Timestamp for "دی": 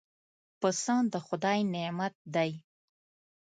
2.35-2.51